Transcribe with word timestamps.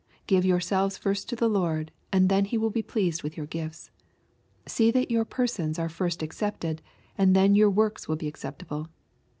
—Give 0.25 0.43
yourselves 0.43 0.97
first 0.97 1.29
to 1.29 1.35
the 1.35 1.47
Lord, 1.47 1.91
and 2.11 2.27
then 2.27 2.45
He 2.45 2.57
will 2.57 2.71
be 2.71 2.81
pleased 2.81 3.21
with 3.21 3.37
your 3.37 3.45
gifts. 3.45 3.91
See 4.65 4.89
that 4.89 5.11
your 5.11 5.25
persons 5.25 5.77
are 5.77 5.89
first 5.89 6.23
accepted, 6.23 6.81
and 7.19 7.35
then 7.35 7.53
your 7.53 7.69
works 7.69 8.07
wiil 8.07 8.17
be 8.17 8.27
acceptable. 8.27 8.87